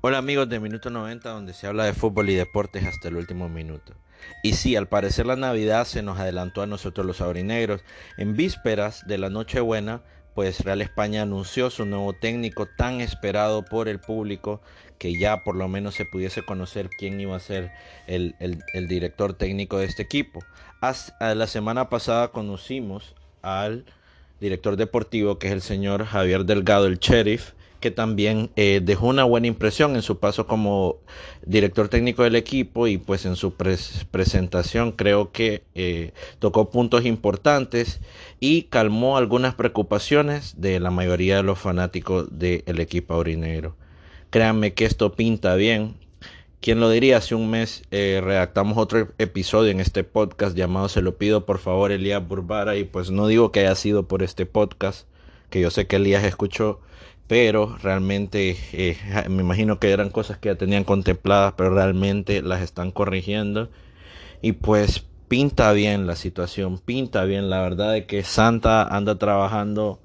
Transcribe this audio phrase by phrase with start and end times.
[0.00, 3.48] Hola amigos de Minuto 90 donde se habla de fútbol y deportes hasta el último
[3.48, 3.94] minuto.
[4.44, 7.82] Y sí, al parecer la Navidad se nos adelantó a nosotros los aurinegros.
[8.16, 10.02] En vísperas de la Nochebuena,
[10.36, 14.60] pues Real España anunció su nuevo técnico tan esperado por el público
[14.98, 17.72] que ya por lo menos se pudiese conocer quién iba a ser
[18.06, 18.36] el,
[18.86, 20.44] director técnico de este equipo.
[20.80, 23.84] La semana pasada conocimos al
[24.40, 29.24] director deportivo que es el señor Javier Delgado, el sheriff, que también eh, dejó una
[29.24, 30.96] buena impresión en su paso como
[31.44, 38.00] director técnico del equipo y pues en su presentación creo que eh, tocó puntos importantes
[38.40, 43.76] y calmó algunas preocupaciones de la mayoría de los fanáticos del equipo aurinegro.
[44.30, 45.94] Créanme que esto pinta bien.
[46.60, 47.18] ¿Quién lo diría?
[47.18, 51.58] Hace un mes eh, redactamos otro episodio en este podcast llamado Se lo pido por
[51.58, 55.06] favor Elías Burbara y pues no digo que haya sido por este podcast,
[55.50, 56.80] que yo sé que Elías escuchó,
[57.28, 58.96] pero realmente eh,
[59.28, 63.68] me imagino que eran cosas que ya tenían contempladas, pero realmente las están corrigiendo.
[64.40, 67.50] Y pues pinta bien la situación, pinta bien.
[67.50, 70.00] La verdad de que Santa anda trabajando,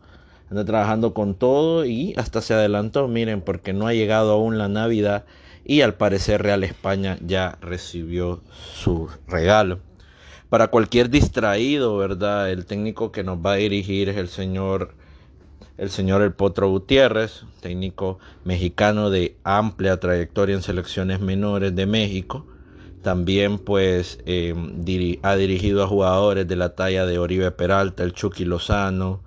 [0.51, 4.67] anda trabajando con todo y hasta se adelantó, miren, porque no ha llegado aún la
[4.67, 5.23] Navidad
[5.63, 8.41] y al parecer Real España ya recibió
[8.73, 9.79] su regalo.
[10.49, 12.51] Para cualquier distraído, ¿verdad?
[12.51, 14.93] El técnico que nos va a dirigir es el señor
[15.77, 22.45] el señor El Potro Gutiérrez, técnico mexicano de amplia trayectoria en selecciones menores de México.
[23.01, 24.83] También pues em,
[25.23, 29.21] ha dirigido a jugadores de la talla de Oribe Peralta, el Chucky Lozano,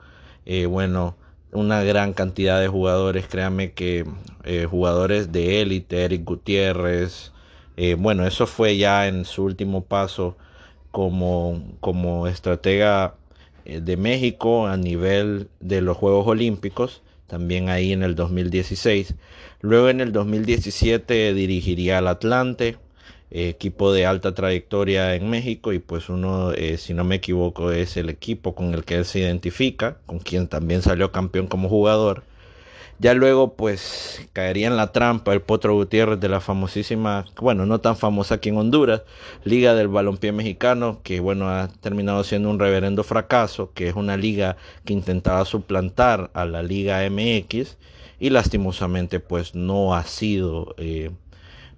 [0.46, 1.16] eh, bueno,
[1.52, 4.06] una gran cantidad de jugadores, créanme que
[4.44, 7.32] eh, jugadores de élite, Eric Gutiérrez,
[7.76, 10.36] eh, bueno, eso fue ya en su último paso
[10.90, 13.16] como, como estratega
[13.82, 19.14] de México a nivel de los Juegos Olímpicos, también ahí en el 2016.
[19.60, 22.76] Luego en el 2017 dirigiría al Atlante,
[23.30, 27.72] eh, equipo de alta trayectoria en México y pues uno, eh, si no me equivoco,
[27.72, 31.68] es el equipo con el que él se identifica, con quien también salió campeón como
[31.68, 32.22] jugador.
[32.98, 37.78] Ya luego, pues, caería en la trampa el Potro Gutiérrez de la famosísima, bueno, no
[37.78, 39.02] tan famosa aquí en Honduras,
[39.44, 44.16] Liga del Balompié Mexicano, que, bueno, ha terminado siendo un reverendo fracaso, que es una
[44.16, 47.76] liga que intentaba suplantar a la Liga MX
[48.18, 51.10] y lastimosamente, pues, no ha sido, eh,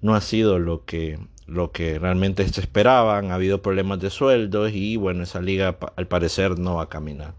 [0.00, 4.70] no ha sido lo que lo que realmente se esperaban, ha habido problemas de sueldos
[4.72, 7.32] y bueno, esa liga al parecer no va a caminar.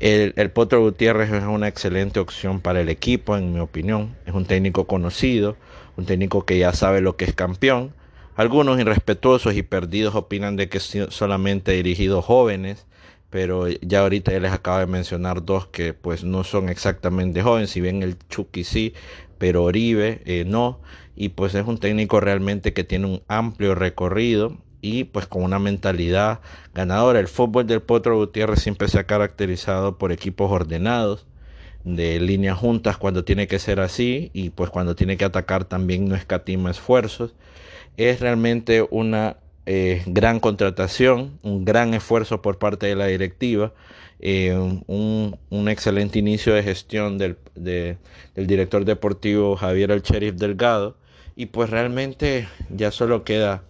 [0.00, 4.16] El, el, Potro Gutiérrez es una excelente opción para el equipo, en mi opinión.
[4.26, 5.56] Es un técnico conocido,
[5.96, 7.92] un técnico que ya sabe lo que es campeón.
[8.34, 12.86] Algunos irrespetuosos y perdidos opinan de que solamente ha dirigido jóvenes,
[13.34, 17.70] pero ya ahorita ya les acabo de mencionar dos que pues no son exactamente jóvenes,
[17.70, 18.94] si bien el Chucky sí,
[19.38, 20.78] pero Oribe eh, no,
[21.16, 25.58] y pues es un técnico realmente que tiene un amplio recorrido y pues con una
[25.58, 26.42] mentalidad
[26.74, 27.18] ganadora.
[27.18, 31.26] El fútbol del Potro Gutiérrez siempre se ha caracterizado por equipos ordenados,
[31.82, 36.08] de líneas juntas cuando tiene que ser así y pues cuando tiene que atacar también
[36.08, 37.34] no escatima esfuerzos.
[37.96, 43.72] Es realmente una eh, gran contratación, un gran esfuerzo por parte de la directiva,
[44.20, 47.98] eh, un, un, excelente inicio de gestión del, del
[48.34, 50.96] director deportivo Javier El Delgado.
[51.36, 53.64] Y pues realmente ya solo queda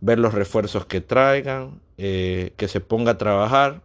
[0.00, 3.82] ver los refuerzos que traigan, eh, que se ponga a trabajar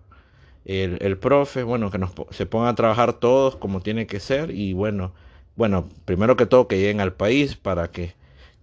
[0.66, 4.52] el, el profe, bueno, que nos, se ponga a trabajar todos como tiene que ser
[4.52, 5.14] y bueno,
[5.56, 8.14] bueno, primero que todo que lleguen al país para que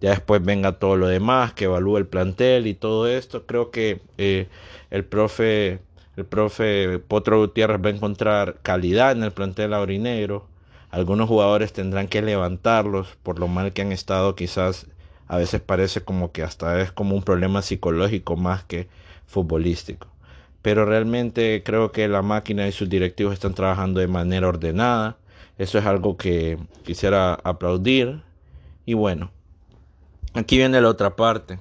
[0.01, 3.45] ya después venga todo lo demás, que evalúe el plantel y todo esto.
[3.45, 4.47] Creo que eh,
[4.91, 5.79] el profe
[6.17, 10.47] el profe Potro Gutiérrez va a encontrar calidad en el plantel aurinegro.
[10.89, 14.87] Algunos jugadores tendrán que levantarlos por lo mal que han estado quizás
[15.27, 18.87] a veces parece como que hasta es como un problema psicológico más que
[19.27, 20.07] futbolístico.
[20.61, 25.17] Pero realmente creo que la máquina y sus directivos están trabajando de manera ordenada.
[25.57, 28.21] Eso es algo que quisiera aplaudir.
[28.85, 29.31] Y bueno,
[30.33, 31.59] aquí viene la otra parte.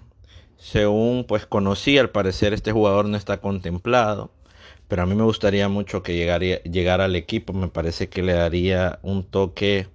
[0.59, 4.31] Según pues conocí, al parecer este jugador no está contemplado.
[4.89, 6.15] Pero a mí me gustaría mucho que
[6.65, 7.53] llegara al equipo.
[7.53, 9.89] Me parece que le daría un toque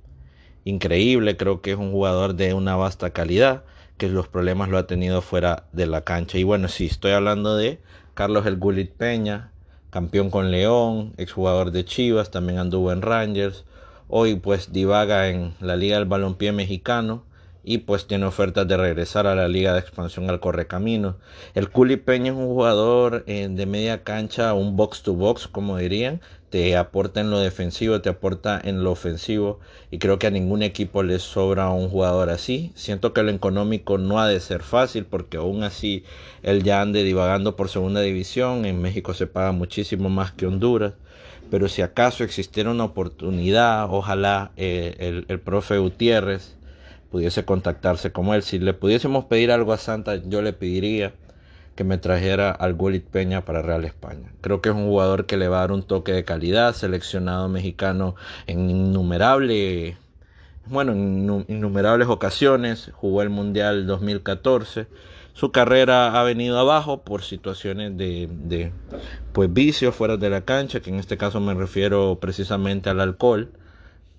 [0.65, 3.63] increíble, creo que es un jugador de una vasta calidad,
[3.97, 6.37] que los problemas lo ha tenido fuera de la cancha.
[6.37, 7.79] Y bueno, si estoy hablando de
[8.13, 9.51] Carlos El Gulit Peña,
[9.89, 13.65] campeón con León, exjugador de Chivas, también anduvo en Rangers,
[14.07, 17.23] hoy pues divaga en la Liga del Balompié Mexicano
[17.63, 21.15] y pues tiene ofertas de regresar a la Liga de Expansión al Correcaminos.
[21.53, 25.77] El Culi Peña es un jugador eh, de media cancha, un box to box como
[25.77, 29.59] dirían, te aporta en lo defensivo, te aporta en lo ofensivo
[29.89, 32.71] y creo que a ningún equipo le sobra un jugador así.
[32.75, 36.03] Siento que lo económico no ha de ser fácil porque aún así
[36.43, 40.93] él ya ande divagando por segunda división, en México se paga muchísimo más que Honduras,
[41.49, 46.55] pero si acaso existiera una oportunidad, ojalá eh, el, el profe Gutiérrez
[47.11, 48.41] pudiese contactarse con él.
[48.41, 51.13] Si le pudiésemos pedir algo a Santa, yo le pediría
[51.75, 54.31] que me trajera al Gulit Peña para Real España.
[54.41, 57.49] Creo que es un jugador que le va a dar un toque de calidad, seleccionado
[57.49, 58.15] mexicano
[58.47, 59.97] en innumerables,
[60.65, 64.87] bueno, en innumerables ocasiones, jugó el Mundial 2014.
[65.33, 68.71] Su carrera ha venido abajo por situaciones de, de
[69.31, 73.49] pues vicios fuera de la cancha, que en este caso me refiero precisamente al alcohol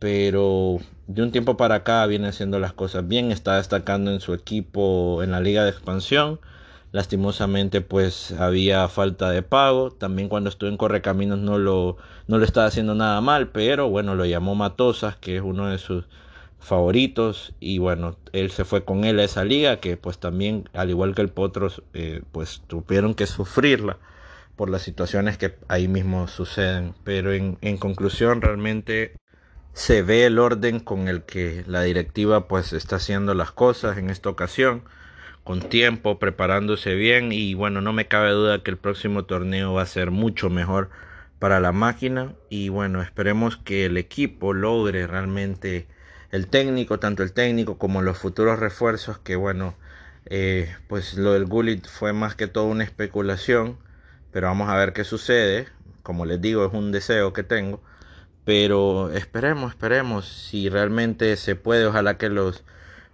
[0.02, 4.34] pero de un tiempo para acá viene haciendo las cosas bien, está destacando en su
[4.34, 6.40] equipo en la liga de expansión,
[6.90, 9.92] Lastimosamente pues había falta de pago.
[9.92, 11.96] También cuando estuvo en Correcaminos no lo,
[12.26, 16.04] no estaba haciendo nada mal, pero bueno, lo llamó Matosas, que es uno de sus
[16.58, 17.54] favoritos.
[17.60, 21.14] Y bueno, él se fue con él a esa liga, que pues también, al igual
[21.14, 23.96] que el Potros, eh, pues tuvieron que sufrirla
[24.56, 26.94] por las situaciones que ahí mismo suceden.
[27.04, 29.14] Pero en conclusión, realmente
[29.72, 34.10] se ve el orden con el que la directiva pues está haciendo las cosas en
[34.10, 34.82] esta ocasión
[35.44, 39.82] con tiempo, preparándose bien y bueno, no me cabe duda que el próximo torneo va
[39.82, 40.90] a ser mucho mejor
[41.38, 45.88] para la máquina y bueno, esperemos que el equipo logre realmente
[46.30, 49.74] el técnico, tanto el técnico como los futuros refuerzos, que bueno,
[50.26, 53.78] eh, pues lo del Gullit fue más que todo una especulación,
[54.32, 55.66] pero vamos a ver qué sucede,
[56.02, 57.82] como les digo, es un deseo que tengo,
[58.44, 62.64] pero esperemos, esperemos, si realmente se puede, ojalá que los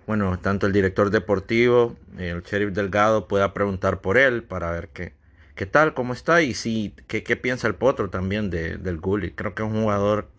[0.08, 5.12] bueno, tanto el director deportivo, el sheriff Delgado, pueda preguntar por él para ver qué,
[5.54, 9.32] qué tal, cómo está y si, qué, qué piensa el potro también de, del Gulli.
[9.32, 10.30] Creo que es un jugador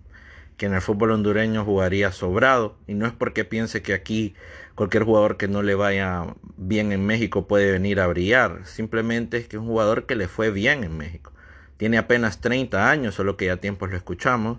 [0.57, 4.33] que en el fútbol hondureño jugaría sobrado y no es porque piense que aquí
[4.73, 9.47] cualquier jugador que no le vaya bien en México puede venir a brillar, simplemente es
[9.47, 11.31] que es un jugador que le fue bien en México.
[11.77, 14.57] Tiene apenas 30 años, solo que ya tiempos lo escuchamos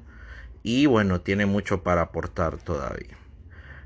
[0.62, 3.20] y bueno, tiene mucho para aportar todavía.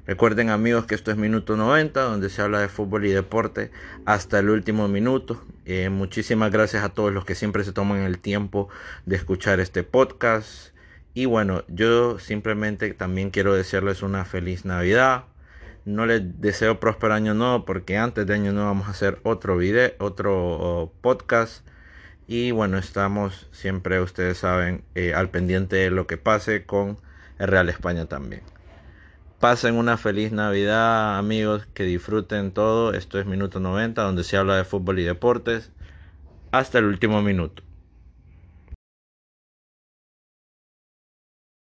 [0.07, 3.71] Recuerden amigos que esto es Minuto 90, donde se habla de fútbol y deporte
[4.05, 5.43] hasta el último minuto.
[5.65, 8.69] Eh, muchísimas gracias a todos los que siempre se toman el tiempo
[9.07, 10.75] de escuchar este podcast.
[11.15, 15.25] Y bueno, yo simplemente también quiero desearles una feliz Navidad.
[15.87, 19.57] No les deseo próspero año nuevo porque antes de año nuevo vamos a hacer otro
[19.57, 21.67] video, otro oh, podcast.
[22.27, 26.99] Y bueno, estamos siempre, ustedes saben, eh, al pendiente de lo que pase con
[27.39, 28.43] el Real España también.
[29.41, 32.95] Pasen una feliz Navidad, amigos, que disfruten todo.
[32.95, 35.71] Esto es Minuto 90, donde se habla de fútbol y deportes.
[36.51, 37.63] Hasta el último minuto.